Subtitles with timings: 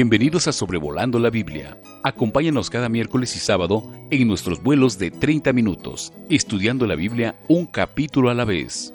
[0.00, 1.76] Bienvenidos a Sobrevolando la Biblia.
[2.04, 7.66] Acompáñanos cada miércoles y sábado en nuestros vuelos de 30 minutos, estudiando la Biblia un
[7.66, 8.94] capítulo a la vez.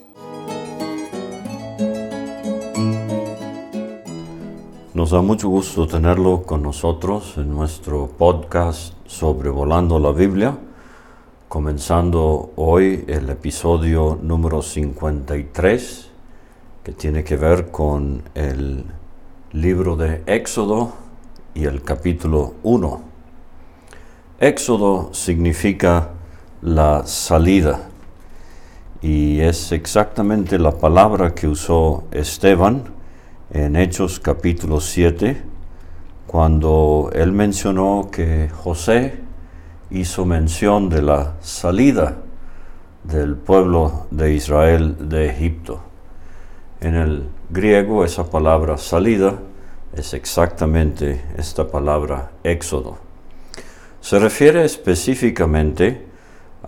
[4.93, 10.57] Nos da mucho gusto tenerlo con nosotros en nuestro podcast Sobrevolando la Biblia,
[11.49, 16.09] comenzando hoy el episodio número 53,
[16.81, 18.85] que tiene que ver con el
[19.53, 20.93] libro de Éxodo
[21.53, 23.01] y el capítulo 1.
[24.39, 26.09] Éxodo significa
[26.63, 27.81] la salida
[29.03, 32.85] y es exactamente la palabra que usó Esteban
[33.51, 35.43] en Hechos capítulo 7
[36.25, 39.19] cuando él mencionó que José
[39.91, 42.17] hizo mención de la salida
[43.03, 45.79] del pueblo de Israel de Egipto.
[46.81, 49.39] En el griego esa palabra salida
[49.95, 52.97] es exactamente esta palabra éxodo.
[54.01, 56.05] Se refiere específicamente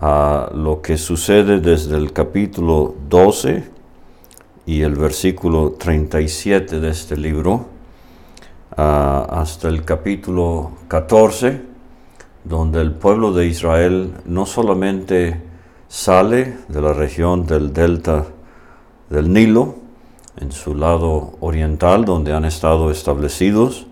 [0.00, 3.64] a lo que sucede desde el capítulo 12
[4.66, 7.66] y el versículo 37 de este libro
[8.76, 11.62] hasta el capítulo 14,
[12.44, 15.40] donde el pueblo de Israel no solamente
[15.88, 18.26] sale de la región del delta
[19.08, 19.85] del Nilo,
[20.38, 23.86] en su lado oriental, donde han estado establecidos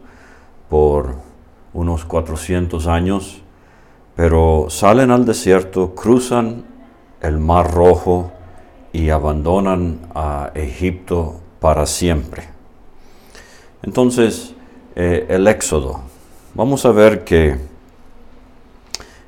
[0.69, 1.17] por
[1.73, 3.41] unos 400 años,
[4.15, 6.65] pero salen al desierto, cruzan
[7.21, 8.31] el Mar Rojo
[8.93, 12.45] y abandonan a Egipto para siempre.
[13.83, 14.55] Entonces,
[14.95, 16.01] eh, el Éxodo.
[16.55, 17.59] Vamos a ver que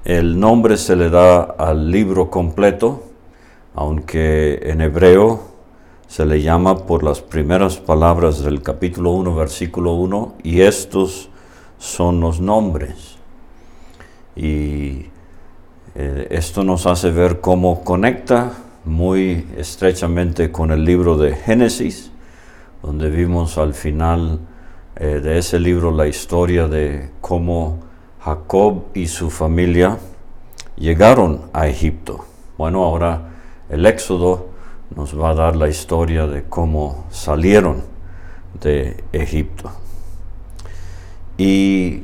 [0.04, 3.02] el nombre se le da al libro completo,
[3.74, 5.55] aunque en hebreo
[6.06, 11.28] se le llama por las primeras palabras del capítulo 1, versículo 1, y estos
[11.78, 13.16] son los nombres.
[14.36, 15.06] Y
[15.94, 18.52] eh, esto nos hace ver cómo conecta
[18.84, 22.12] muy estrechamente con el libro de Génesis,
[22.82, 24.38] donde vimos al final
[24.94, 27.80] eh, de ese libro la historia de cómo
[28.20, 29.98] Jacob y su familia
[30.76, 32.24] llegaron a Egipto.
[32.56, 33.30] Bueno, ahora
[33.68, 34.55] el éxodo
[34.94, 37.82] nos va a dar la historia de cómo salieron
[38.60, 39.70] de Egipto.
[41.38, 42.02] Y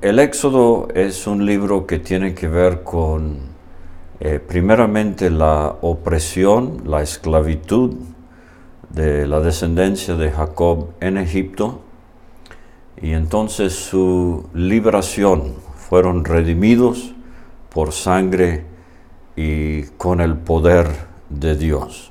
[0.00, 3.38] el Éxodo es un libro que tiene que ver con,
[4.20, 7.96] eh, primeramente, la opresión, la esclavitud
[8.90, 11.80] de la descendencia de Jacob en Egipto,
[13.00, 15.54] y entonces su liberación.
[15.76, 17.14] Fueron redimidos
[17.68, 18.64] por sangre
[19.36, 20.88] y con el poder
[21.28, 22.10] de Dios.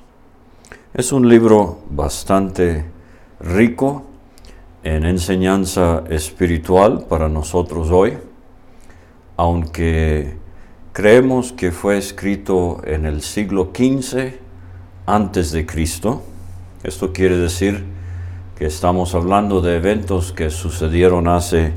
[0.93, 2.85] Es un libro bastante
[3.39, 4.03] rico
[4.83, 8.17] en enseñanza espiritual para nosotros hoy,
[9.35, 10.37] aunque
[10.93, 14.35] creemos que fue escrito en el siglo XV
[15.05, 16.21] antes de Cristo.
[16.83, 17.83] Esto quiere decir
[18.57, 21.73] que estamos hablando de eventos que sucedieron hace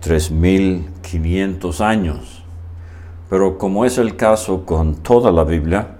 [0.00, 2.42] 3500 años.
[3.28, 5.95] Pero como es el caso con toda la Biblia,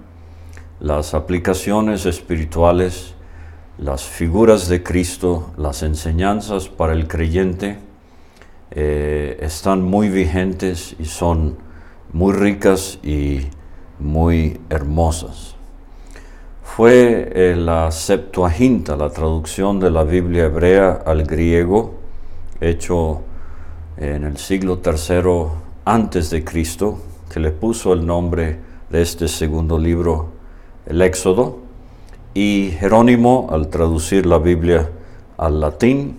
[0.79, 3.15] las aplicaciones espirituales,
[3.79, 7.79] las figuras de Cristo, las enseñanzas para el creyente
[8.71, 11.57] eh, están muy vigentes y son
[12.13, 13.47] muy ricas y
[13.99, 15.55] muy hermosas.
[16.63, 21.95] Fue eh, la Septuaginta, la traducción de la Biblia hebrea al griego,
[22.61, 23.21] hecho
[23.97, 26.99] en el siglo III antes de Cristo,
[27.31, 28.59] que le puso el nombre
[28.91, 30.36] de este segundo libro
[30.89, 31.59] el Éxodo,
[32.33, 34.89] y Jerónimo, al traducir la Biblia
[35.37, 36.17] al latín,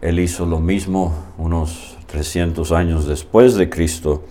[0.00, 4.22] él hizo lo mismo unos 300 años después de Cristo,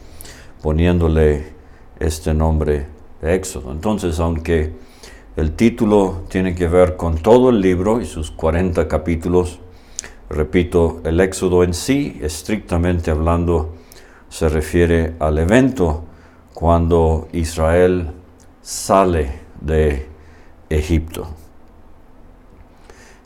[0.62, 1.54] poniéndole
[2.00, 2.88] este nombre
[3.22, 3.72] de Éxodo.
[3.72, 4.74] Entonces, aunque
[5.36, 9.60] el título tiene que ver con todo el libro y sus 40 capítulos,
[10.30, 13.76] repito, el Éxodo en sí, estrictamente hablando,
[14.30, 16.06] se refiere al evento
[16.54, 18.12] cuando Israel
[18.62, 20.08] sale de
[20.70, 21.28] Egipto.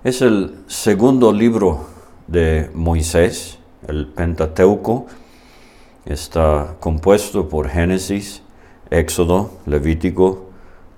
[0.03, 1.85] Es el segundo libro
[2.27, 5.07] de Moisés, el Pentateuco.
[6.05, 8.41] Está compuesto por Génesis,
[8.89, 10.49] Éxodo, Levítico,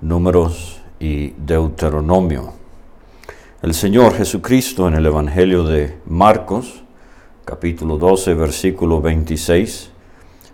[0.01, 2.53] Números y Deuteronomio.
[3.61, 6.83] El Señor Jesucristo en el Evangelio de Marcos,
[7.45, 9.89] capítulo 12, versículo 26,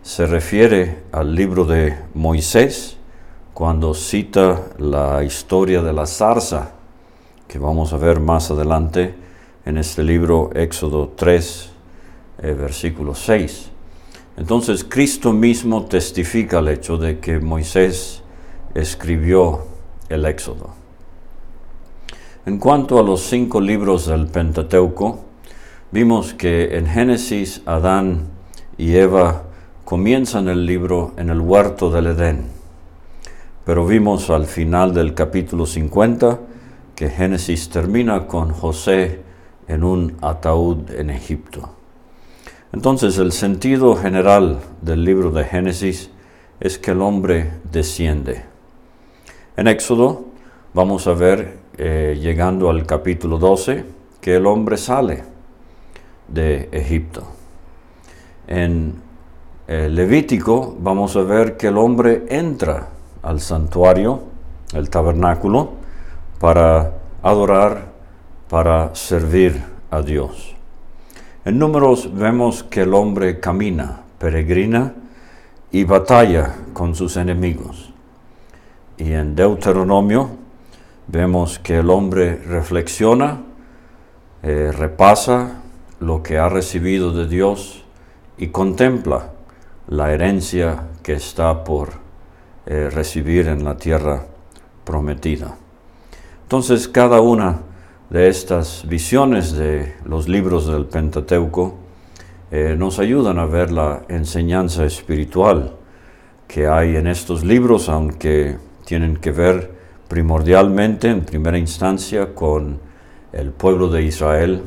[0.04, 2.99] se refiere al libro de Moisés
[3.60, 6.72] cuando cita la historia de la zarza,
[7.46, 9.14] que vamos a ver más adelante
[9.66, 11.70] en este libro Éxodo 3,
[12.42, 13.70] eh, versículo 6.
[14.38, 18.24] Entonces Cristo mismo testifica el hecho de que Moisés
[18.76, 19.66] escribió
[20.08, 20.70] el Éxodo.
[22.46, 25.20] En cuanto a los cinco libros del Pentateuco,
[25.92, 28.30] vimos que en Génesis Adán
[28.78, 29.44] y Eva
[29.84, 32.59] comienzan el libro en el huerto del Edén,
[33.70, 36.40] pero vimos al final del capítulo 50
[36.96, 39.22] que Génesis termina con José
[39.68, 41.70] en un ataúd en Egipto.
[42.74, 46.10] Entonces el sentido general del libro de Génesis
[46.60, 48.42] es que el hombre desciende.
[49.56, 50.26] En Éxodo
[50.74, 53.86] vamos a ver, eh, llegando al capítulo 12,
[54.20, 55.26] que el hombre sale
[56.28, 57.22] de Egipto.
[58.48, 58.96] En
[59.68, 62.94] eh, Levítico vamos a ver que el hombre entra
[63.24, 64.24] al santuario,
[64.74, 65.74] el tabernáculo,
[66.40, 67.92] para adorar,
[68.50, 69.62] para servir
[69.92, 70.56] a Dios.
[71.46, 74.94] En números vemos que el hombre camina, peregrina
[75.72, 77.92] y batalla con sus enemigos.
[78.98, 80.30] Y en Deuteronomio
[81.08, 83.42] vemos que el hombre reflexiona,
[84.44, 85.62] eh, repasa
[86.00, 87.84] lo que ha recibido de Dios
[88.38, 89.32] y contempla
[89.88, 92.09] la herencia que está por
[92.72, 94.28] eh, recibir en la tierra
[94.84, 95.58] prometida.
[96.44, 97.62] Entonces cada una
[98.12, 101.74] de estas visiones de los libros del Pentateuco
[102.52, 105.78] eh, nos ayudan a ver la enseñanza espiritual
[106.48, 109.72] que hay en estos libros, aunque tienen que ver
[110.08, 112.80] primordialmente, en primera instancia, con
[113.34, 114.62] el pueblo de Israel.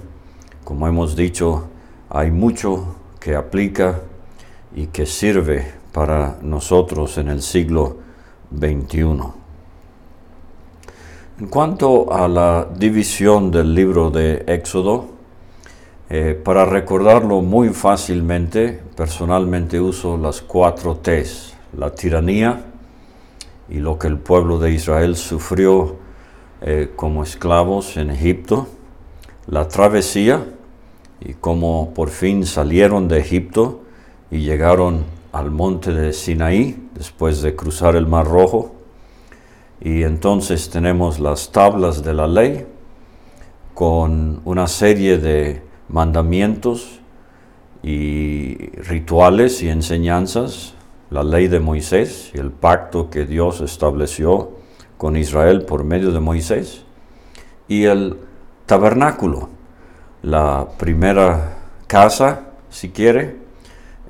[0.64, 1.68] Como hemos dicho,
[2.10, 4.00] hay mucho que aplica
[4.74, 7.98] y que sirve para nosotros en el siglo
[8.56, 9.42] XXI.
[11.40, 15.06] En cuanto a la división del libro de Éxodo,
[16.08, 22.66] eh, para recordarlo muy fácilmente, personalmente uso las cuatro T's, la tiranía
[23.68, 25.96] y lo que el pueblo de Israel sufrió
[26.60, 28.68] eh, como esclavos en Egipto,
[29.46, 30.44] la travesía
[31.20, 33.80] y cómo por fin salieron de Egipto
[34.30, 38.74] y llegaron al monte de Sinaí después de cruzar el Mar Rojo,
[39.80, 42.66] y entonces tenemos las tablas de la ley
[43.74, 47.00] con una serie de mandamientos
[47.82, 50.74] y rituales y enseñanzas,
[51.10, 54.52] la ley de Moisés y el pacto que Dios estableció
[54.98, 56.84] con Israel por medio de Moisés,
[57.66, 58.18] y el
[58.66, 59.48] tabernáculo,
[60.22, 61.56] la primera
[61.88, 63.41] casa, si quiere,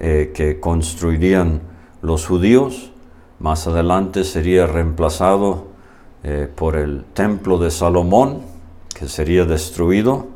[0.03, 1.63] eh, que construirían
[2.03, 2.93] los judíos
[3.43, 5.67] más adelante sería reemplazado
[6.23, 8.43] eh, por el templo de Salomón,
[8.95, 10.29] que sería destruido,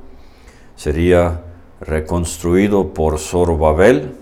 [0.74, 1.42] sería
[1.80, 4.16] reconstruido por Zorobabel,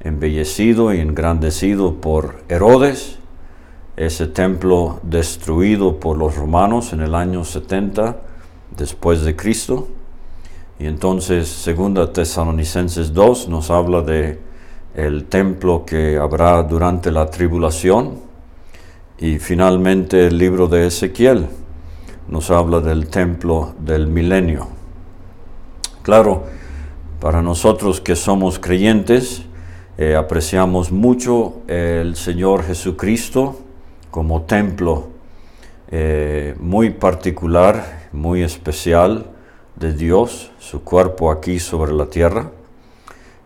[0.00, 3.18] embellecido y engrandecido por Herodes,
[3.98, 8.16] ese templo destruido por los romanos en el año 70
[8.78, 9.88] después de Cristo.
[10.78, 14.38] Y entonces, segunda Tesalonicenses 2 nos habla de
[14.96, 18.18] el templo que habrá durante la tribulación
[19.18, 21.46] y finalmente el libro de Ezequiel
[22.28, 24.68] nos habla del templo del milenio.
[26.02, 26.44] Claro,
[27.20, 29.42] para nosotros que somos creyentes,
[29.98, 33.60] eh, apreciamos mucho el Señor Jesucristo
[34.10, 35.08] como templo
[35.90, 39.26] eh, muy particular, muy especial
[39.76, 42.50] de Dios, su cuerpo aquí sobre la tierra.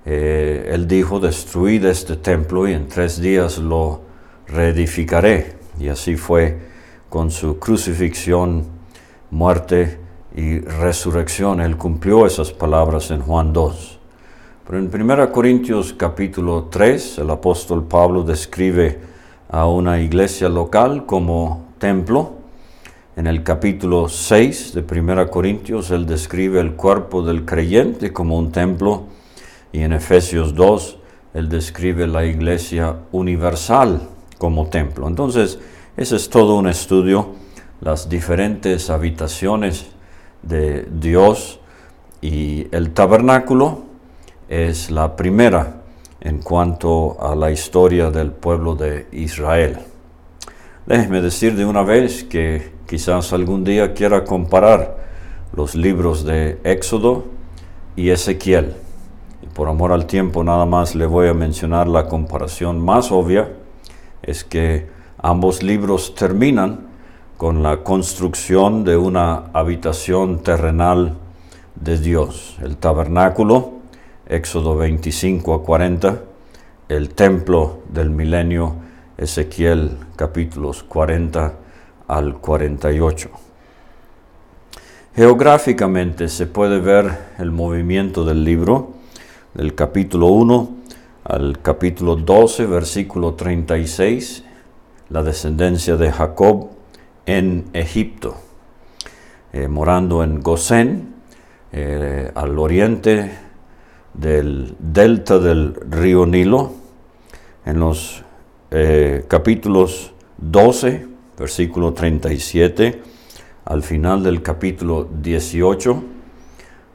[0.06, 4.00] Eh, él dijo, destruid este templo y en tres días lo
[4.46, 5.56] reedificaré.
[5.78, 6.58] Y así fue
[7.08, 8.64] con su crucifixión,
[9.30, 9.98] muerte
[10.34, 11.60] y resurrección.
[11.60, 13.98] Él cumplió esas palabras en Juan 2.
[14.66, 18.98] Pero en 1 Corintios capítulo 3, el apóstol Pablo describe
[19.48, 22.34] a una iglesia local como templo.
[23.16, 28.52] En el capítulo 6 de 1 Corintios, él describe el cuerpo del creyente como un
[28.52, 29.06] templo
[29.72, 30.98] y en Efesios 2,
[31.34, 34.00] él describe la iglesia universal
[34.38, 35.06] como templo.
[35.06, 35.58] Entonces,
[35.96, 37.34] ese es todo un estudio,
[37.80, 39.86] las diferentes habitaciones
[40.42, 41.60] de Dios
[42.20, 43.84] y el tabernáculo
[44.48, 45.82] es la primera
[46.20, 49.78] en cuanto a la historia del pueblo de Israel.
[50.86, 54.98] Déjeme decir de una vez que quizás algún día quiera comparar
[55.54, 57.26] los libros de Éxodo
[57.96, 58.74] y Ezequiel
[59.54, 63.52] por amor al tiempo nada más le voy a mencionar la comparación más obvia,
[64.22, 66.88] es que ambos libros terminan
[67.36, 71.16] con la construcción de una habitación terrenal
[71.74, 72.58] de Dios.
[72.62, 73.80] El tabernáculo
[74.26, 76.20] Éxodo 25 a 40,
[76.88, 78.76] el templo del milenio,
[79.16, 81.54] Ezequiel capítulos 40
[82.06, 83.28] al 48.
[85.16, 88.99] Geográficamente se puede ver el movimiento del libro
[89.54, 90.76] del capítulo 1
[91.24, 94.44] al capítulo 12, versículo 36,
[95.10, 96.70] la descendencia de Jacob
[97.26, 98.36] en Egipto,
[99.52, 101.14] eh, morando en Gosén,
[101.72, 103.32] eh, al oriente
[104.14, 106.72] del delta del río Nilo,
[107.64, 108.24] en los
[108.70, 113.02] eh, capítulos 12, versículo 37,
[113.64, 116.02] al final del capítulo 18,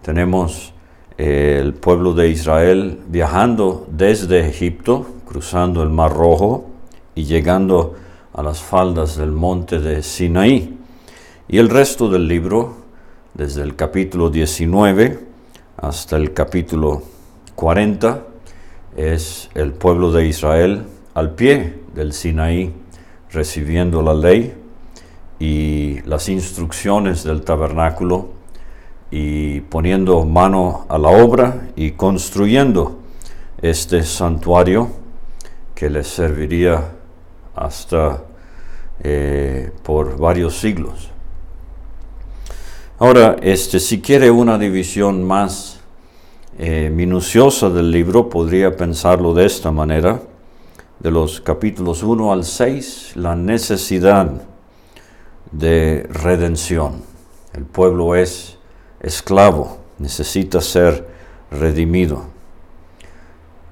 [0.02, 0.75] tenemos
[1.18, 6.66] el pueblo de Israel viajando desde Egipto, cruzando el Mar Rojo
[7.16, 7.96] y llegando
[8.34, 10.78] a las faldas del monte de Sinaí.
[11.48, 12.76] Y el resto del libro,
[13.34, 15.20] desde el capítulo 19
[15.78, 17.04] hasta el capítulo
[17.56, 18.24] 40,
[18.98, 22.74] es el pueblo de Israel al pie del Sinaí,
[23.32, 24.54] recibiendo la ley
[25.40, 28.35] y las instrucciones del tabernáculo
[29.12, 33.00] y poniendo mano a la obra y construyendo
[33.62, 34.90] este santuario
[35.74, 36.92] que les serviría
[37.56, 38.24] hasta
[39.04, 41.10] eh, por varios siglos.
[42.98, 45.80] Ahora, este, si quiere una división más
[46.58, 50.22] eh, minuciosa del libro, podría pensarlo de esta manera,
[51.00, 54.32] de los capítulos 1 al 6, la necesidad
[55.52, 57.02] de redención.
[57.54, 58.58] El pueblo es
[59.06, 61.08] esclavo, necesita ser
[61.52, 62.26] redimido.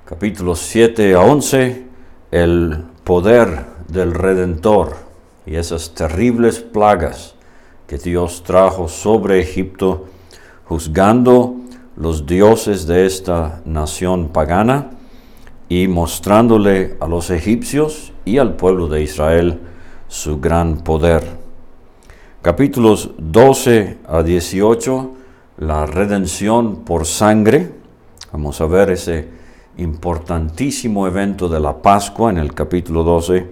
[0.05, 1.87] Capítulos 7 a 11,
[2.29, 4.95] el poder del Redentor
[5.47, 7.33] y esas terribles plagas
[7.87, 10.05] que Dios trajo sobre Egipto,
[10.65, 11.55] juzgando
[11.97, 14.91] los dioses de esta nación pagana
[15.67, 19.59] y mostrándole a los egipcios y al pueblo de Israel
[20.07, 21.23] su gran poder.
[22.43, 25.22] Capítulos 12 a 18,
[25.57, 27.69] la redención por sangre.
[28.31, 29.27] Vamos a ver ese
[29.77, 33.47] importantísimo evento de la Pascua en el capítulo 12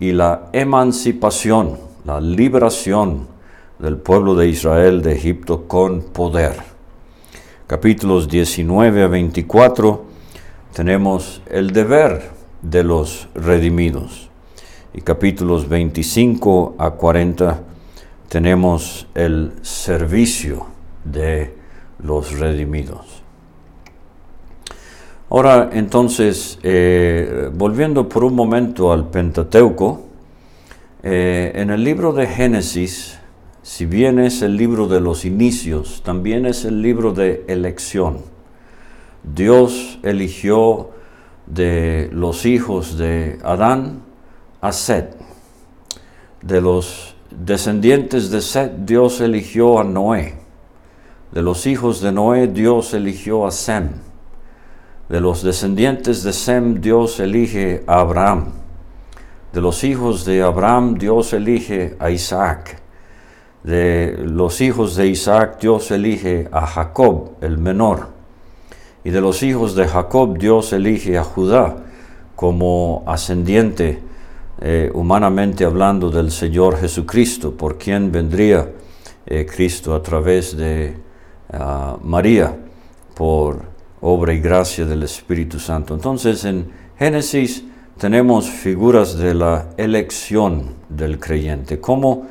[0.00, 3.26] y la emancipación, la liberación
[3.78, 6.54] del pueblo de Israel de Egipto con poder.
[7.66, 10.04] Capítulos 19 a 24
[10.72, 12.30] tenemos el deber
[12.60, 14.28] de los redimidos
[14.94, 17.60] y capítulos 25 a 40
[18.28, 20.66] tenemos el servicio
[21.04, 21.54] de
[22.02, 23.22] los redimidos.
[25.30, 30.02] Ahora entonces, eh, volviendo por un momento al Pentateuco,
[31.02, 33.18] eh, en el libro de Génesis,
[33.62, 38.18] si bien es el libro de los inicios, también es el libro de elección.
[39.22, 40.90] Dios eligió
[41.46, 44.02] de los hijos de Adán
[44.60, 45.16] a Seth.
[46.42, 50.41] De los descendientes de Seth, Dios eligió a Noé.
[51.32, 53.88] De los hijos de Noé, Dios eligió a Sem.
[55.08, 58.52] De los descendientes de Sem, Dios elige a Abraham.
[59.54, 62.82] De los hijos de Abraham, Dios elige a Isaac.
[63.62, 68.08] De los hijos de Isaac, Dios elige a Jacob, el menor.
[69.02, 71.76] Y de los hijos de Jacob, Dios elige a Judá
[72.36, 74.00] como ascendiente,
[74.60, 78.68] eh, humanamente hablando, del Señor Jesucristo, por quien vendría
[79.24, 81.11] eh, Cristo a través de
[82.02, 82.56] María
[83.14, 83.62] por
[84.00, 85.94] obra y gracia del Espíritu Santo.
[85.94, 87.64] Entonces en Génesis
[87.98, 92.26] tenemos figuras de la elección del creyente, cómo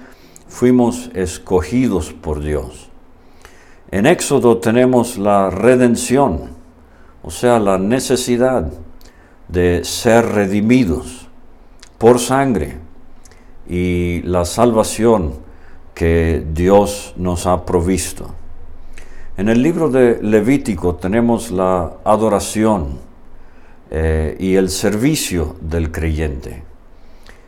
[0.47, 2.89] fuimos escogidos por Dios.
[3.89, 6.51] En Éxodo tenemos la redención,
[7.23, 8.71] o sea, la necesidad
[9.47, 11.27] de ser redimidos
[11.97, 12.77] por sangre
[13.67, 15.35] y la salvación
[15.93, 18.40] que Dios nos ha provisto.
[19.41, 22.99] En el libro de Levítico tenemos la adoración
[23.89, 26.61] eh, y el servicio del creyente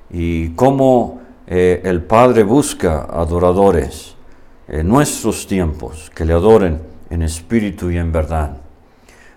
[0.10, 4.16] y cómo eh, el Padre busca adoradores
[4.68, 6.82] en nuestros tiempos que le adoren
[7.12, 8.58] en espíritu y en verdad.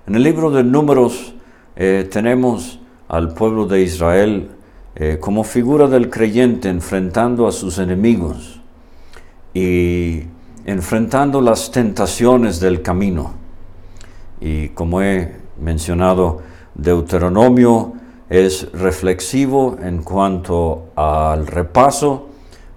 [0.06, 1.34] En el libro de Números
[1.76, 4.48] eh, tenemos al pueblo de Israel
[5.20, 8.62] como figura del creyente enfrentando a sus enemigos
[9.52, 10.22] y
[10.66, 13.32] enfrentando las tentaciones del camino.
[14.40, 16.42] Y como he mencionado,
[16.74, 17.94] Deuteronomio
[18.28, 22.30] es reflexivo en cuanto al repaso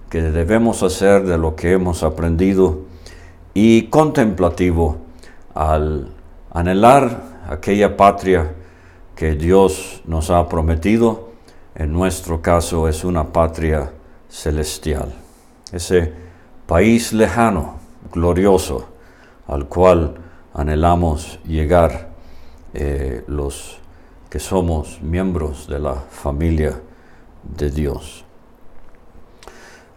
[0.08, 2.82] que debemos hacer de lo que hemos aprendido
[3.54, 4.98] y contemplativo
[5.52, 6.12] al
[6.52, 8.52] anhelar aquella patria
[9.16, 11.30] que Dios nos ha prometido,
[11.74, 13.90] en nuestro caso es una patria
[14.28, 15.12] celestial,
[15.72, 16.12] ese
[16.66, 17.79] país lejano,
[18.12, 18.86] glorioso,
[19.46, 20.14] al cual
[20.54, 22.10] anhelamos llegar
[22.74, 23.78] eh, los
[24.28, 26.80] que somos miembros de la familia
[27.42, 28.24] de Dios.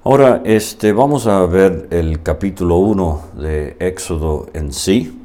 [0.04, 5.22] Ahora, este, vamos a ver el capítulo 1 de Éxodo en sí,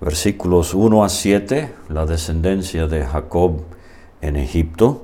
[0.00, 3.62] versículos 1 a 7, la descendencia de Jacob
[4.20, 5.02] en Egipto,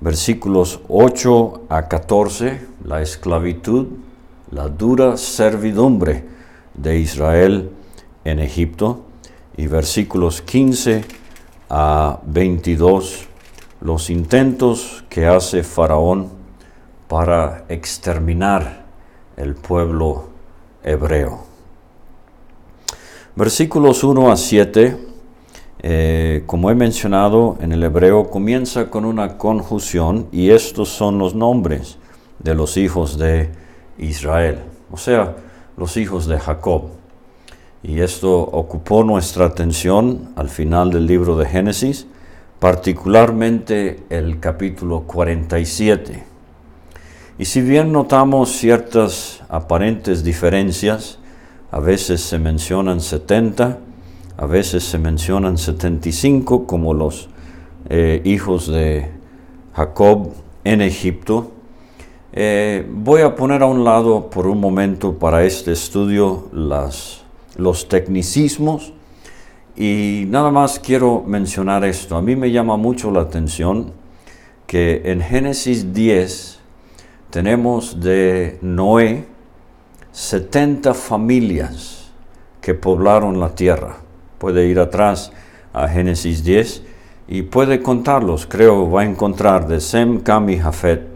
[0.00, 3.86] versículos 8 a 14, la esclavitud,
[4.50, 6.24] la dura servidumbre
[6.74, 7.70] de Israel
[8.24, 9.04] en Egipto,
[9.56, 11.04] y versículos 15
[11.68, 13.26] a 22,
[13.82, 16.28] los intentos que hace Faraón
[17.08, 18.84] para exterminar
[19.36, 20.28] el pueblo
[20.82, 21.44] hebreo.
[23.36, 24.96] Versículos 1 a 7,
[25.82, 31.34] eh, como he mencionado en el hebreo, comienza con una conjunción y estos son los
[31.34, 31.98] nombres
[32.38, 33.50] de los hijos de
[34.00, 34.58] Israel,
[34.90, 35.36] o sea,
[35.76, 36.90] los hijos de Jacob.
[37.82, 42.06] Y esto ocupó nuestra atención al final del libro de Génesis,
[42.58, 46.24] particularmente el capítulo 47.
[47.38, 51.18] Y si bien notamos ciertas aparentes diferencias,
[51.70, 53.78] a veces se mencionan 70,
[54.36, 57.30] a veces se mencionan 75 como los
[57.88, 59.10] eh, hijos de
[59.74, 60.32] Jacob
[60.64, 61.52] en Egipto,
[62.32, 68.92] eh, voy a poner a un lado por un momento para este estudio los tecnicismos
[69.76, 72.16] y nada más quiero mencionar esto.
[72.16, 73.92] A mí me llama mucho la atención
[74.68, 76.60] que en Génesis 10
[77.30, 79.24] tenemos de Noé
[80.12, 82.12] 70 familias
[82.60, 83.96] que poblaron la tierra.
[84.38, 85.32] Puede ir atrás
[85.72, 86.82] a Génesis 10
[87.26, 88.46] y puede contarlos.
[88.46, 91.09] Creo va a encontrar de Sem, Cam y Jafet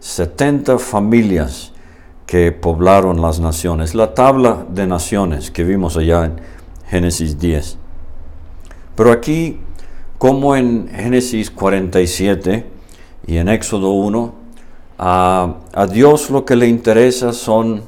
[0.00, 1.72] 70 familias
[2.26, 3.94] que poblaron las naciones.
[3.94, 6.40] La tabla de naciones que vimos allá en
[6.88, 7.76] Génesis 10.
[8.96, 9.60] Pero aquí,
[10.18, 12.66] como en Génesis 47
[13.26, 14.34] y en Éxodo 1,
[14.98, 15.54] a,
[15.90, 17.82] Dios lo que le interesa son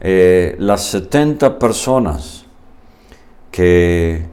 [0.00, 2.44] eh, las 70 personas
[3.50, 4.26] que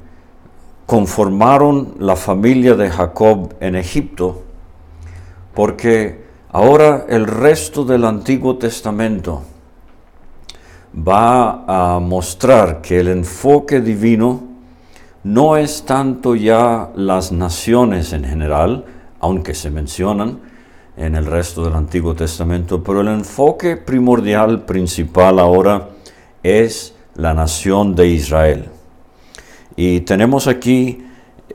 [0.86, 4.44] conformaron la familia de Jacob en Egipto,
[5.56, 6.23] porque
[6.54, 9.44] ahora el resto del Antiguo Testamento
[10.96, 14.44] va a mostrar que el enfoque divino
[15.24, 18.86] no es tanto ya las naciones en general,
[19.20, 20.40] aunque se mencionan,
[20.96, 25.90] en el resto del Antiguo Testamento, pero el enfoque primordial, principal ahora,
[26.44, 28.70] es la nación de Israel.
[29.76, 31.04] Y tenemos aquí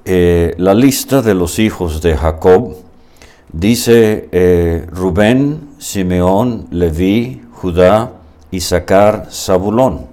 [0.04, 2.74] eh, la lista de los hijos de Jacob.
[3.52, 8.12] Dice eh, Rubén, Simeón, Leví, Judá,
[8.50, 10.06] Isaacar, Zabulón.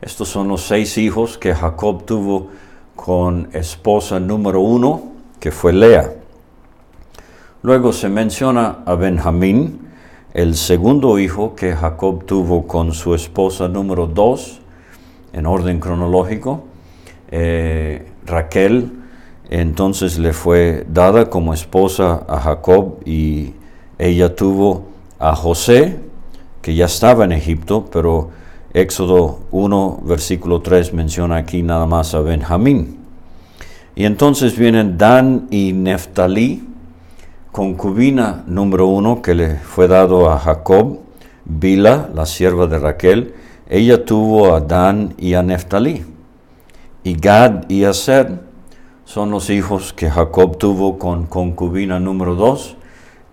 [0.00, 2.48] Estos son los seis hijos que Jacob tuvo
[2.96, 5.02] con esposa número uno,
[5.38, 6.14] que fue Lea.
[7.62, 9.88] Luego se menciona a Benjamín,
[10.32, 14.62] el segundo hijo que Jacob tuvo con su esposa número dos,
[15.34, 16.64] en orden cronológico.
[17.30, 18.99] Eh, Raquel
[19.50, 23.52] entonces le fue dada como esposa a Jacob y
[23.98, 24.84] ella tuvo
[25.18, 25.98] a José,
[26.62, 28.30] que ya estaba en Egipto, pero
[28.72, 32.98] Éxodo 1, versículo 3 menciona aquí nada más a Benjamín.
[33.96, 36.68] Y entonces vienen Dan y Neftalí,
[37.50, 41.00] concubina número uno que le fue dado a Jacob,
[41.44, 43.34] Bila, la sierva de Raquel,
[43.68, 46.04] ella tuvo a Dan y a Neftalí.
[47.02, 48.49] Y Gad y Aser
[49.12, 52.76] son los hijos que Jacob tuvo con concubina número dos,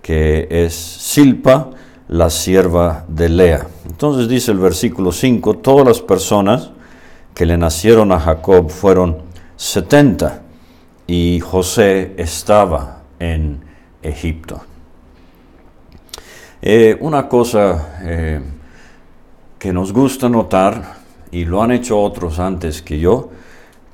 [0.02, 1.70] que es Silpa,
[2.08, 3.68] la sierva de Lea.
[3.86, 6.72] Entonces dice el versículo 5, todas las personas
[7.36, 9.18] que le nacieron a Jacob fueron
[9.56, 10.42] 70
[11.06, 13.60] y José estaba en
[14.02, 14.60] Egipto.
[16.60, 18.42] Eh, una cosa eh,
[19.60, 20.96] que nos gusta notar,
[21.30, 23.30] y lo han hecho otros antes que yo,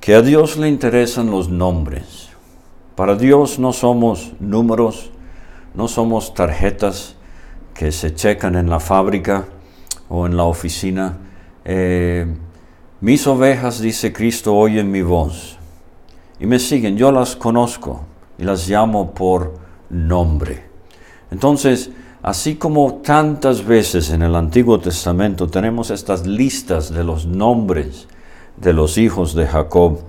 [0.04, 2.28] que a Dios le interesan los nombres.
[2.94, 5.12] Para Dios no somos números,
[5.74, 7.16] no somos tarjetas
[7.74, 9.46] que se checan en la fábrica
[10.10, 11.20] o en la oficina.
[11.64, 12.28] Eh,
[13.00, 15.58] mis ovejas, dice Cristo, oyen mi voz
[16.38, 16.98] y me siguen.
[16.98, 18.02] Yo las conozco
[18.38, 19.54] y las llamo por
[19.90, 20.66] nombre.
[21.32, 28.10] Entonces, así como tantas veces en el Antiguo Testamento tenemos estas listas de los nombres
[28.58, 30.00] de los hijos de Jacob,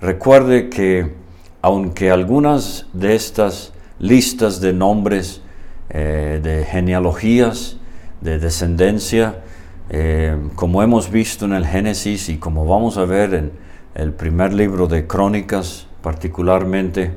[0.00, 1.14] recuerde que
[1.62, 5.42] aunque algunas de estas listas de nombres,
[5.90, 7.76] eh, de genealogías,
[8.20, 9.42] de descendencia,
[9.90, 13.52] eh, como hemos visto en el Génesis y como vamos a ver en
[13.94, 17.12] el primer libro de Crónicas particularmente,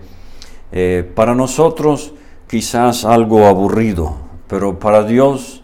[0.72, 2.14] eh, para nosotros
[2.48, 4.18] quizás algo aburrido,
[4.48, 5.62] pero para Dios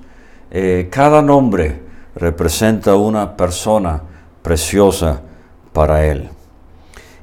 [0.89, 1.79] cada nombre
[2.15, 4.01] representa una persona
[4.41, 5.21] preciosa
[5.73, 6.29] para Él.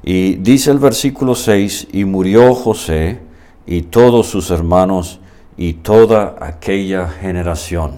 [0.03, 3.21] Y dice el versículo 6, y murió José
[3.67, 5.21] y todos sus hermanos
[5.57, 7.97] y toda aquella generación.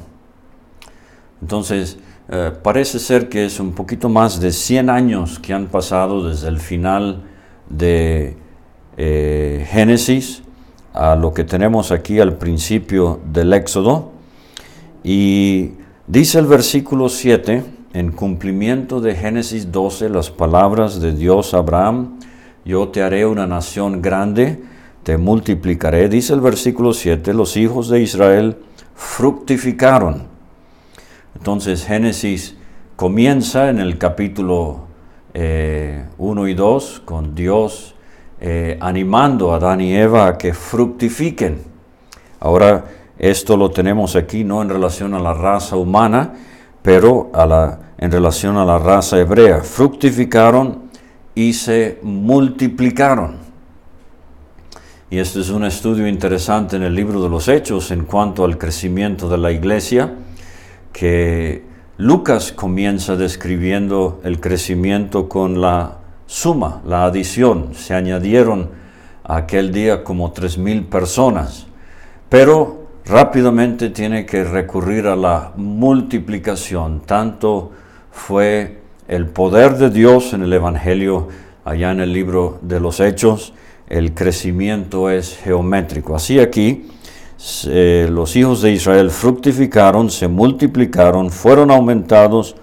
[1.42, 1.98] Entonces,
[2.30, 6.48] eh, parece ser que es un poquito más de 100 años que han pasado desde
[6.48, 7.22] el final
[7.68, 8.36] de
[8.96, 10.42] eh, Génesis
[10.92, 14.12] a lo que tenemos aquí al principio del Éxodo.
[15.04, 15.72] Y
[16.06, 22.18] dice el versículo 7, en cumplimiento de Génesis 12, las palabras de Dios a Abraham,
[22.64, 24.62] yo te haré una nación grande,
[25.02, 28.58] te multiplicaré, dice el versículo 7, los hijos de Israel
[28.94, 30.24] fructificaron.
[31.34, 32.56] Entonces Génesis
[32.96, 34.88] comienza en el capítulo
[35.32, 37.94] 1 eh, y 2 con Dios
[38.40, 41.62] eh, animando a Adán y Eva a que fructifiquen.
[42.40, 42.84] Ahora
[43.18, 46.34] esto lo tenemos aquí no en relación a la raza humana,
[46.82, 47.30] pero
[47.98, 49.60] en relación a la raza hebrea.
[49.60, 50.90] Fructificaron
[51.34, 53.36] y se multiplicaron.
[55.10, 58.58] Y este es un estudio interesante en el libro de los Hechos en cuanto al
[58.58, 60.14] crecimiento de la iglesia,
[60.92, 61.64] que
[61.96, 67.74] Lucas comienza describiendo el crecimiento con la suma, la adición.
[67.74, 68.70] Se añadieron
[69.24, 71.66] aquel día como tres mil personas,
[72.28, 77.00] pero rápidamente tiene que recurrir a la multiplicación.
[77.00, 77.72] Tanto
[78.10, 81.28] fue el poder de Dios en el Evangelio,
[81.64, 83.54] allá en el libro de los Hechos,
[83.88, 86.14] el crecimiento es geométrico.
[86.14, 86.88] Así aquí,
[87.64, 92.56] los hijos de Israel fructificaron, se multiplicaron, fueron aumentados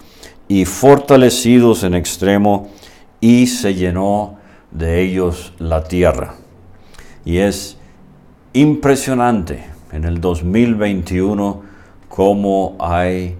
[0.47, 2.69] y fortalecidos en extremo,
[3.19, 4.37] y se llenó
[4.69, 6.35] de ellos la tierra.
[7.23, 7.77] Y es
[8.53, 11.61] impresionante en el 2021
[12.09, 13.37] como hay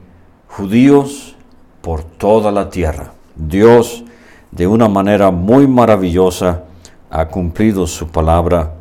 [0.48, 1.36] judíos
[1.82, 3.12] por toda la tierra.
[3.36, 4.06] Dios
[4.52, 6.64] de una manera muy maravillosa
[7.10, 8.74] ha cumplido su palabra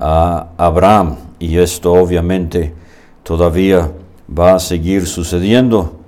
[0.00, 2.74] a Abraham y esto obviamente
[3.22, 3.88] todavía
[4.28, 6.00] va a seguir sucediendo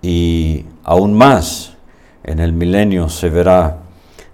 [0.00, 1.72] y aún más
[2.22, 3.78] en el milenio se verá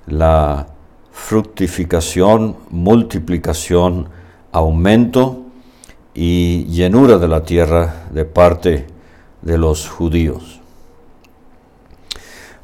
[0.07, 0.67] la
[1.11, 4.11] fructificación, multiplicación,
[4.53, 5.48] aumento
[6.21, 8.87] y llenura de la tierra de parte
[9.41, 10.61] de los judíos.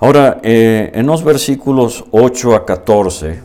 [0.01, 3.39] Ahora, eh, en los versículos 8 a 14,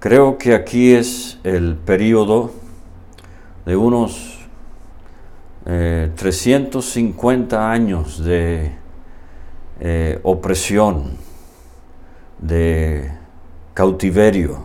[0.00, 2.50] creo que aquí es el periodo
[3.66, 4.38] de unos
[5.66, 8.72] 350 eh, años de
[9.80, 11.18] eh, opresión,
[12.38, 13.12] de
[13.74, 14.64] cautiverio,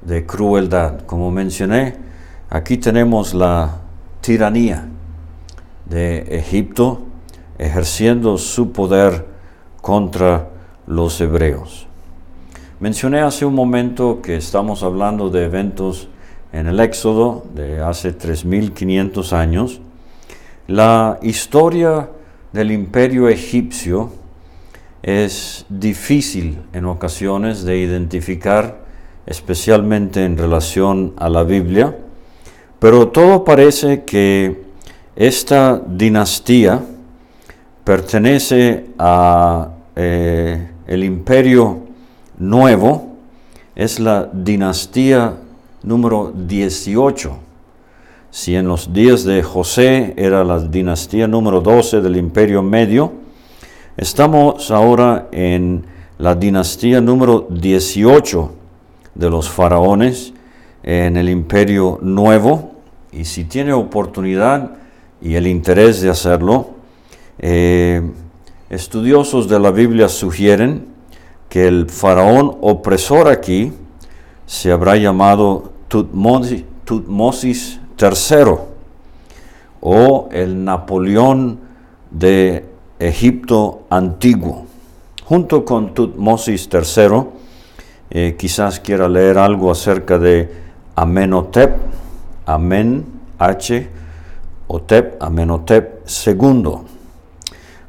[0.00, 1.02] de crueldad.
[1.04, 2.03] Como mencioné,
[2.50, 3.78] Aquí tenemos la
[4.20, 4.86] tiranía
[5.86, 7.02] de Egipto
[7.58, 9.26] ejerciendo su poder
[9.80, 10.48] contra
[10.86, 11.86] los hebreos.
[12.80, 16.08] Mencioné hace un momento que estamos hablando de eventos
[16.52, 19.80] en el Éxodo de hace 3500 años.
[20.66, 22.10] La historia
[22.52, 24.12] del imperio egipcio
[25.02, 28.84] es difícil en ocasiones de identificar,
[29.26, 31.96] especialmente en relación a la Biblia.
[32.78, 34.62] Pero todo parece que
[35.16, 36.80] esta dinastía
[37.84, 41.80] pertenece a eh, el imperio
[42.38, 43.14] nuevo,
[43.76, 45.34] es la dinastía
[45.82, 47.38] número 18.
[48.30, 53.12] Si en los días de José era la dinastía número 12 del imperio medio,
[53.96, 55.84] estamos ahora en
[56.18, 58.52] la dinastía número 18
[59.14, 60.32] de los faraones
[60.84, 62.72] en el imperio nuevo
[63.10, 64.72] y si tiene oportunidad
[65.22, 66.70] y el interés de hacerlo,
[67.38, 68.02] eh,
[68.68, 70.86] estudiosos de la Biblia sugieren
[71.48, 73.72] que el faraón opresor aquí
[74.46, 78.54] se habrá llamado Tutmosis, III
[79.80, 81.60] o el Napoleón
[82.10, 82.66] de
[82.98, 84.66] Egipto antiguo.
[85.24, 87.24] Junto con Tutmosis III,
[88.10, 90.63] eh, quizás quiera leer algo acerca de
[90.96, 91.76] Amenhotep,
[92.46, 93.04] Amen
[93.38, 93.88] H,
[94.66, 96.64] Otep, Amenhotep II.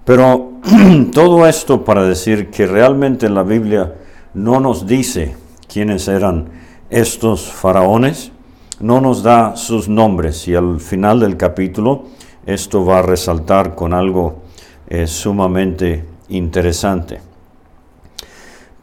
[0.04, 0.54] Pero
[1.14, 3.94] todo esto para decir que realmente en la Biblia
[4.34, 5.36] no nos dice
[5.72, 6.50] quiénes eran
[6.90, 8.32] estos faraones,
[8.80, 12.06] no nos da sus nombres y al final del capítulo
[12.46, 14.44] esto va a resaltar con algo
[14.88, 17.25] eh, sumamente interesante.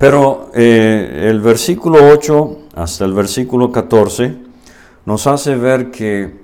[0.03, 4.35] Pero eh, el versículo 8 hasta el versículo 14
[5.07, 6.41] nos hace ver que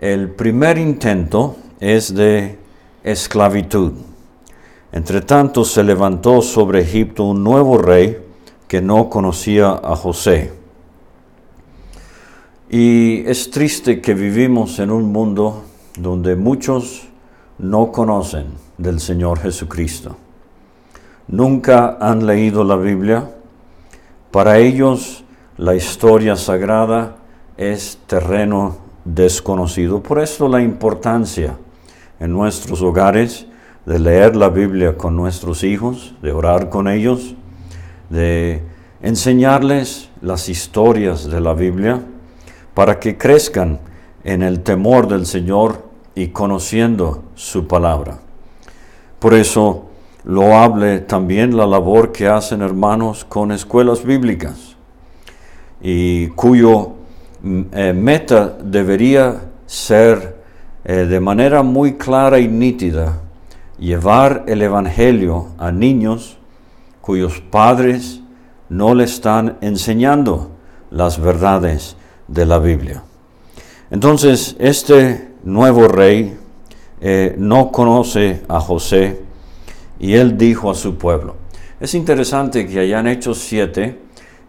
[0.00, 2.56] el primer intento es de
[3.02, 3.94] esclavitud.
[4.92, 8.16] Entre tanto se levantó sobre Egipto un nuevo rey
[8.68, 10.52] que no conocía a José.
[12.70, 15.64] Y es triste que vivimos en un mundo
[15.98, 17.08] donde muchos
[17.58, 18.46] no conocen
[18.78, 20.16] del Señor Jesucristo.
[21.30, 23.30] Nunca han leído la Biblia.
[24.32, 25.24] Para ellos
[25.56, 27.18] la historia sagrada
[27.56, 30.02] es terreno desconocido.
[30.02, 31.56] Por eso la importancia
[32.18, 33.46] en nuestros hogares
[33.86, 37.36] de leer la Biblia con nuestros hijos, de orar con ellos,
[38.08, 38.64] de
[39.00, 42.02] enseñarles las historias de la Biblia
[42.74, 43.78] para que crezcan
[44.24, 45.84] en el temor del Señor
[46.16, 48.18] y conociendo su palabra.
[49.20, 49.89] Por eso
[50.24, 54.76] lo hable también la labor que hacen hermanos con escuelas bíblicas
[55.80, 56.92] y cuyo
[57.42, 60.40] mm, eh, meta debería ser
[60.84, 63.20] eh, de manera muy clara y nítida
[63.78, 66.36] llevar el Evangelio a niños
[67.00, 68.20] cuyos padres
[68.68, 70.50] no le están enseñando
[70.90, 71.96] las verdades
[72.28, 73.02] de la Biblia.
[73.90, 76.36] Entonces, este nuevo rey
[77.00, 79.20] eh, no conoce a José
[80.00, 81.36] y él dijo a su pueblo.
[81.78, 83.96] Es interesante que allá en Hechos 7,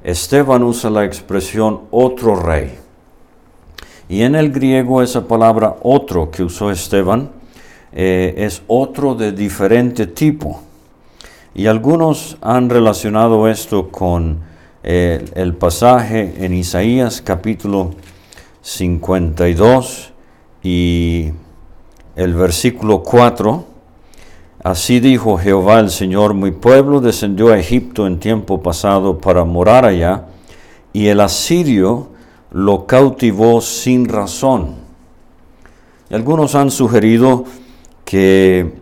[0.04, 2.78] Esteban usa la expresión otro rey.
[4.10, 7.30] Y en el griego esa palabra otro que usó Esteban
[7.94, 10.62] eh, es otro de diferente tipo.
[11.54, 14.40] Y algunos han relacionado esto con
[14.84, 17.92] eh, el pasaje en Isaías capítulo
[18.62, 20.14] 52
[20.64, 21.32] y
[22.16, 23.71] el versículo 4.
[24.64, 29.86] Así dijo Jehová el Señor, mi pueblo descendió a Egipto en tiempo pasado para morar
[29.86, 30.26] allá,
[30.94, 32.10] y el asirio
[32.52, 34.76] lo cautivó sin razón.
[36.12, 37.46] algunos han sugerido
[38.06, 38.74] que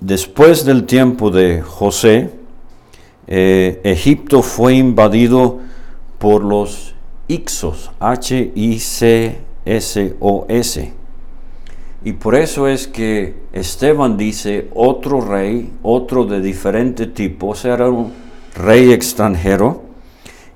[0.00, 2.30] después del tiempo de José,
[3.26, 5.58] eh, Egipto fue invadido
[6.18, 6.94] por los
[7.26, 9.38] Ixos, H-I-C-S-O-S.
[12.04, 17.74] Y por eso es que Esteban dice otro rey, otro de diferente tipo, o sea,
[17.74, 18.12] era un
[18.54, 19.82] rey extranjero.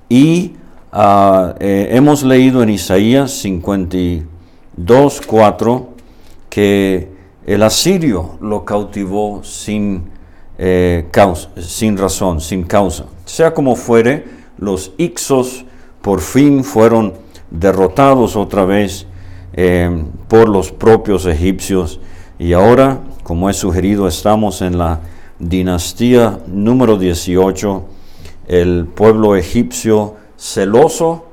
[0.09, 0.53] Y
[0.91, 5.89] ah, eh, hemos leído en Isaías 52, 4
[6.49, 7.09] que
[7.45, 10.03] el asirio lo cautivó sin,
[10.57, 13.05] eh, causa, sin razón, sin causa.
[13.25, 14.25] Sea como fuere,
[14.57, 15.65] los Ixos
[16.01, 17.13] por fin fueron
[17.49, 19.07] derrotados otra vez
[19.53, 21.99] eh, por los propios egipcios
[22.43, 24.99] y ahora, como he sugerido, estamos en la
[25.39, 27.85] dinastía número 18.
[28.49, 31.27] El pueblo egipcio celoso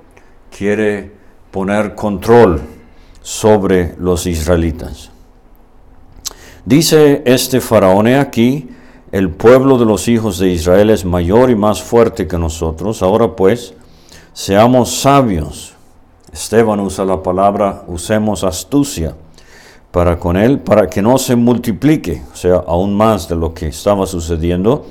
[0.57, 1.11] quiere
[1.51, 2.61] poner control
[3.23, 5.11] sobre los israelitas.
[6.65, 8.69] Dice este faraón aquí,
[9.11, 13.03] el pueblo de los hijos de Israel es mayor y más fuerte que nosotros.
[13.03, 13.75] Ahora pues,
[14.33, 15.75] seamos sabios.
[16.33, 19.17] Esteban usa la palabra, usemos astucia
[19.91, 23.69] para con él, para que no se multiplique, o sea, aún más de lo que
[23.69, 24.87] estaba sucediendo.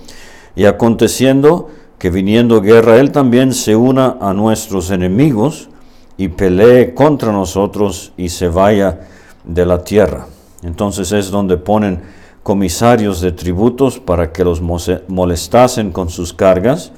[0.55, 5.69] Y aconteciendo que viniendo guerra, él también se una a nuestros enemigos
[6.17, 9.07] y pelee contra nosotros y se vaya
[9.43, 10.27] de la tierra.
[10.63, 12.01] Entonces es donde ponen
[12.43, 16.91] comisarios de tributos para que los molestasen con sus cargas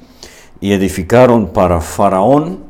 [0.60, 2.60] y edificaron para Faraón,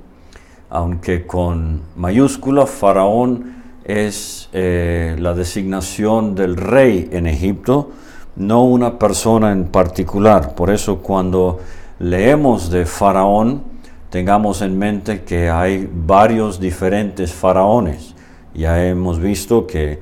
[0.69, 7.91] aunque con mayúscula, Faraón es eh, la designación del rey en Egipto,
[8.37, 10.55] no una persona en particular.
[10.55, 11.61] Por eso cuando
[11.99, 13.63] leemos de Faraón,
[14.11, 18.15] tengamos en mente que hay varios diferentes faraones.
[18.55, 20.01] Ya hemos visto que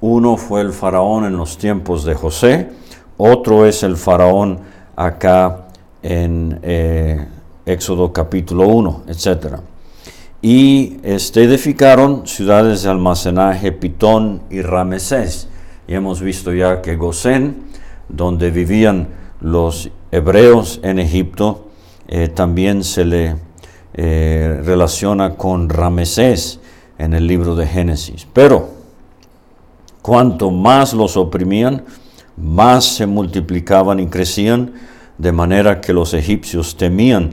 [0.00, 2.70] uno fue el faraón en los tiempos de José,
[3.16, 4.58] otro es el faraón
[4.96, 5.66] acá
[6.02, 7.24] en eh,
[7.64, 9.60] Éxodo capítulo 1, etc.
[10.42, 15.48] Y edificaron ciudades de almacenaje Pitón y Ramesés.
[15.86, 17.62] Y hemos visto ya que Gosén,
[18.08, 19.08] donde vivían
[19.40, 21.68] los hebreos en Egipto,
[22.08, 23.36] eh, también se le
[23.94, 26.60] eh, relaciona con Ramesés
[26.98, 28.26] en el libro de Génesis.
[28.32, 28.82] Pero
[30.02, 31.84] Cuanto más los oprimían,
[32.36, 34.72] más se multiplicaban y crecían,
[35.16, 37.30] de manera que los egipcios temían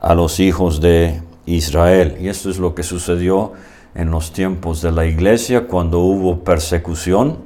[0.00, 1.22] a los hijos de
[1.56, 2.16] Israel.
[2.20, 3.52] Y esto es lo que sucedió
[3.94, 7.38] en los tiempos de la iglesia cuando hubo persecución.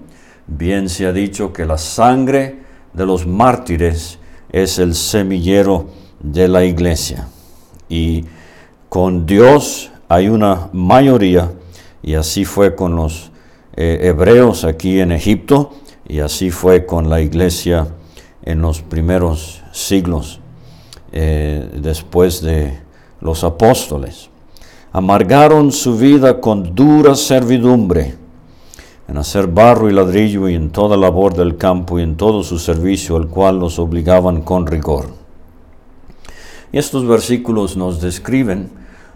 [0.46, 2.58] Bien se ha dicho que la sangre
[2.92, 4.18] de los mártires
[4.50, 5.86] es el semillero
[6.20, 7.28] de la iglesia.
[7.88, 8.24] Y
[8.88, 11.52] con Dios hay una mayoría,
[12.02, 13.30] y así fue con los
[13.76, 15.72] eh, hebreos aquí en Egipto,
[16.06, 17.86] y así fue con la iglesia
[18.44, 20.40] en los primeros siglos
[21.12, 22.81] eh, después de
[23.22, 24.28] los apóstoles.
[24.92, 28.16] Amargaron su vida con dura servidumbre
[29.08, 32.58] en hacer barro y ladrillo y en toda labor del campo y en todo su
[32.58, 35.08] servicio, al cual los obligaban con rigor.
[36.72, 38.70] Y estos versículos nos describen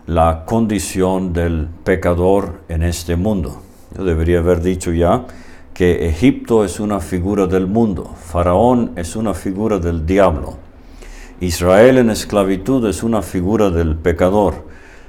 [0.06, 3.62] la condición del pecador en este mundo.
[3.96, 5.26] Yo debería haber dicho ya
[5.72, 10.56] que Egipto es una figura del mundo, Faraón es una figura del diablo,
[11.40, 14.64] Israel en esclavitud es una figura del pecador,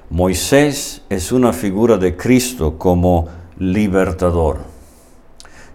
[0.10, 3.28] Moisés es una figura de Cristo como
[3.60, 4.60] libertador.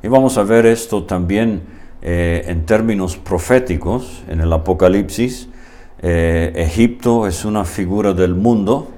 [0.03, 1.63] Y vamos a ver esto también
[2.01, 5.49] eh, en términos proféticos en el Apocalipsis.
[6.01, 8.89] Eh, Egipto es una figura del mundo,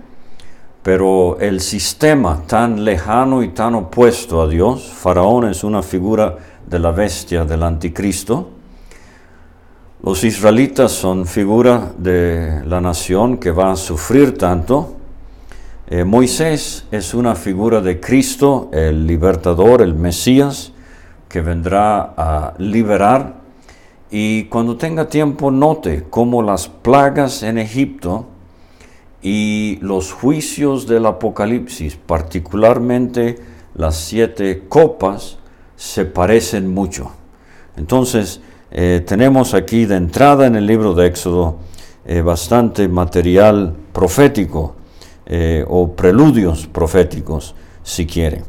[0.84, 6.78] pero el sistema tan lejano y tan opuesto a Dios, Faraón es una figura de
[6.78, 8.53] la bestia del anticristo.
[10.04, 14.96] Los israelitas son figura de la nación que va a sufrir tanto.
[15.88, 20.72] Eh, Moisés es una figura de Cristo, el libertador, el Mesías,
[21.26, 23.36] que vendrá a liberar.
[24.10, 28.26] Y cuando tenga tiempo, note cómo las plagas en Egipto
[29.22, 33.38] y los juicios del Apocalipsis, particularmente
[33.74, 35.38] las siete copas,
[35.76, 37.10] se parecen mucho.
[37.78, 38.42] Entonces,
[38.76, 41.58] eh, tenemos aquí de entrada en el libro de Éxodo
[42.04, 44.74] eh, bastante material profético
[45.26, 48.42] eh, o preludios proféticos, si quiere.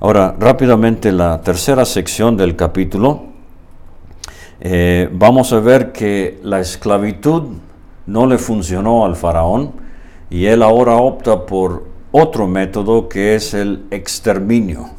[0.00, 3.30] Ahora, rápidamente la tercera sección del capítulo,
[5.12, 7.44] vamos a ver que la esclavitud
[8.06, 9.72] no le funcionó al faraón,
[10.30, 14.90] y él ahora opta por otro método que es el exterminio.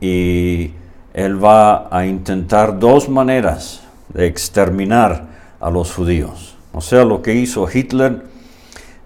[0.00, 0.72] Y
[1.18, 3.80] él va a intentar dos maneras
[4.14, 5.26] de exterminar
[5.58, 6.54] a los judíos.
[6.72, 8.22] O sea, lo que hizo Hitler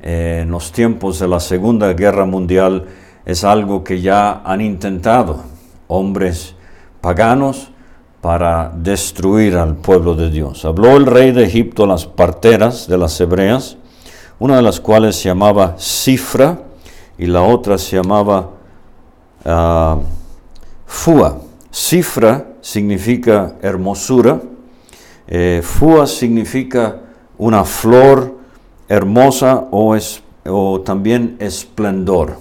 [0.03, 2.85] eh, en los tiempos de la Segunda Guerra Mundial
[3.25, 5.43] es algo que ya han intentado
[5.89, 6.55] hombres
[7.01, 7.71] paganos
[8.21, 10.67] para destruir al pueblo de Dios.
[10.67, 13.79] Habló el rey de Egipto a las parteras de las hebreas
[14.39, 16.59] una de las cuales se llamaba Cifra
[17.17, 18.51] y la otra se llamaba
[19.45, 20.03] uh,
[20.85, 21.42] Fua.
[21.73, 24.43] Cifra significa hermosura,
[25.27, 26.99] eh, Fua significa
[27.39, 28.37] una flor
[28.89, 32.37] hermosa o, es, o también esplendor.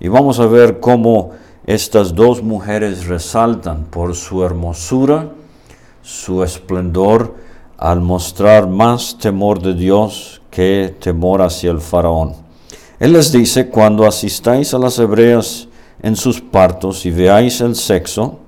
[0.00, 1.32] Y vamos a ver cómo
[1.66, 5.28] estas dos mujeres resaltan por su hermosura,
[6.00, 7.34] su esplendor,
[7.76, 12.34] al mostrar más temor de Dios que temor hacia el faraón.
[12.98, 15.68] Él les dice, cuando asistáis a las hebreas
[16.02, 18.38] en sus partos y veáis el sexo,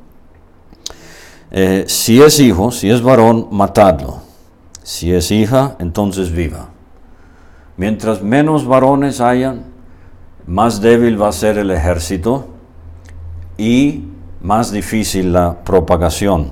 [1.57, 4.23] eh, si es hijo, si es varón, matadlo.
[4.83, 6.71] Si es hija, entonces viva.
[7.77, 9.63] Mientras menos varones hayan,
[10.49, 12.49] más débil va a ser el ejército
[13.57, 14.03] y
[14.41, 16.51] más difícil la propagación,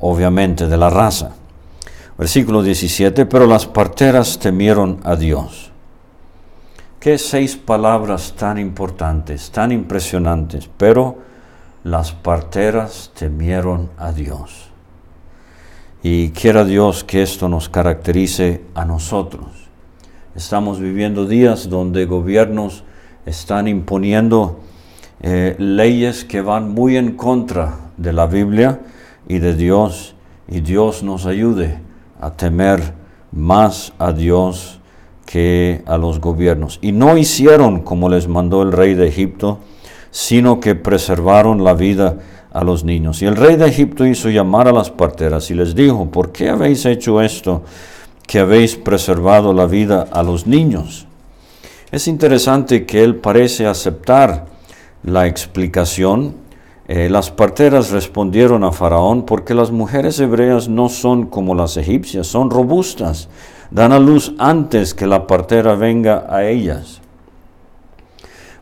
[0.00, 1.30] obviamente, de la raza.
[2.18, 5.72] Versículo 17, pero las parteras temieron a Dios.
[7.00, 11.31] Qué seis palabras tan importantes, tan impresionantes, pero
[11.84, 14.68] las parteras temieron a Dios.
[16.02, 19.46] Y quiera Dios que esto nos caracterice a nosotros.
[20.34, 22.84] Estamos viviendo días donde gobiernos
[23.26, 24.60] están imponiendo
[25.20, 28.80] eh, leyes que van muy en contra de la Biblia
[29.28, 30.14] y de Dios,
[30.48, 31.78] y Dios nos ayude
[32.20, 32.94] a temer
[33.30, 34.80] más a Dios
[35.24, 36.78] que a los gobiernos.
[36.82, 39.60] Y no hicieron como les mandó el rey de Egipto,
[40.12, 42.18] sino que preservaron la vida
[42.52, 43.20] a los niños.
[43.20, 46.50] Y el rey de Egipto hizo llamar a las parteras y les dijo, ¿por qué
[46.50, 47.64] habéis hecho esto,
[48.24, 51.08] que habéis preservado la vida a los niños?
[51.90, 54.46] Es interesante que él parece aceptar
[55.02, 56.42] la explicación
[56.88, 62.26] eh, las parteras respondieron a Faraón, porque las mujeres hebreas no son como las egipcias,
[62.26, 63.28] son robustas,
[63.70, 67.01] dan a luz antes que la partera venga a ellas.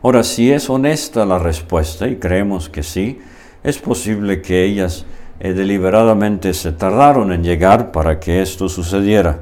[0.03, 3.19] Ahora, si es honesta la respuesta, y creemos que sí,
[3.63, 5.05] es posible que ellas
[5.39, 9.41] eh, deliberadamente se tardaron en llegar para que esto sucediera.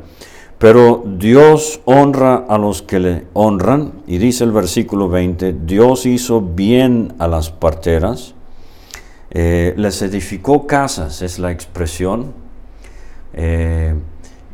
[0.58, 6.42] Pero Dios honra a los que le honran, y dice el versículo 20, Dios hizo
[6.42, 8.36] bien a las parteras,
[9.32, 12.34] eh, les edificó casas, es la expresión,
[13.34, 13.96] eh,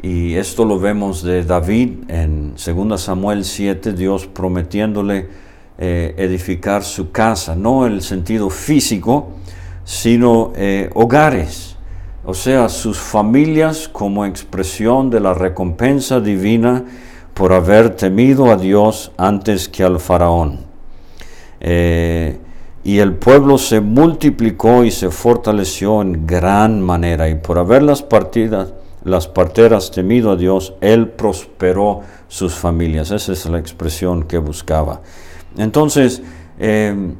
[0.03, 5.44] y esto lo vemos de David en 2 Samuel 7, Dios prometiéndole
[5.77, 9.29] eh, edificar su casa, no en el sentido físico,
[9.83, 10.51] sino
[10.95, 11.75] hogares
[12.27, 16.83] o sea, sus familias como expresión de la recompensa divina
[17.35, 20.61] por haber temido a Dios antes que al faraón.
[21.59, 22.39] Eh,
[22.83, 28.01] y el pueblo se multiplicó y se fortaleció en gran manera, y por haber las
[28.01, 28.73] partidas,
[29.03, 33.11] las parteras temido a Dios, Él prosperó sus familias.
[33.11, 35.01] Esa es la expresión que buscaba.
[35.57, 36.21] Entonces,
[36.59, 37.13] eh,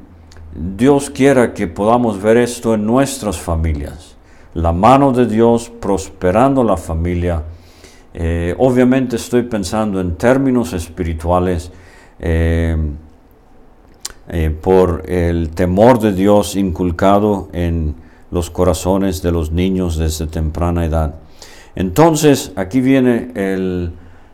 [0.53, 4.15] Dios quiera que podamos ver esto en nuestras familias
[4.55, 7.43] la mano de Dios prosperando la familia.
[8.13, 11.71] Eh, obviamente estoy pensando en términos espirituales
[12.19, 12.77] eh,
[14.61, 17.95] por el temor de Dios inculcado en
[18.31, 21.15] los corazones de los niños desde temprana edad.
[21.75, 23.91] Entonces, aquí viene el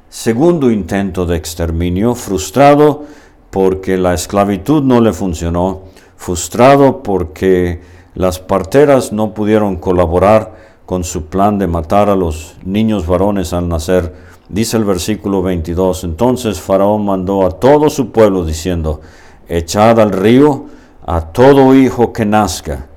[0.09, 3.05] segundo intento de exterminio, frustrado
[3.51, 5.81] porque la esclavitud no le funcionó,
[6.15, 7.81] frustrado porque
[8.15, 13.69] las parteras no pudieron colaborar con su plan de matar a los niños varones al
[13.69, 14.13] nacer.
[14.49, 19.01] Dice el versículo 22, entonces Faraón mandó a todo su pueblo diciendo,
[19.47, 20.65] echad al río
[21.05, 22.87] a todo hijo que nazca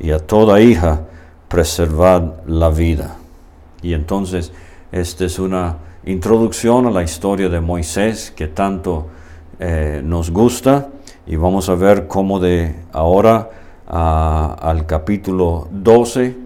[0.00, 1.02] y a toda hija
[1.48, 3.16] preservad la vida.
[3.82, 4.52] Y entonces
[4.92, 9.06] esta es una introducción a la historia de Moisés que tanto
[9.58, 10.88] eh, nos gusta
[11.26, 13.50] y vamos a ver cómo de ahora
[13.86, 16.36] al capítulo 12,